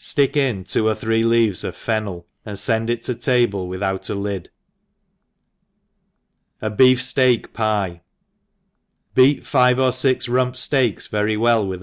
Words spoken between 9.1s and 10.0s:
BEAT five or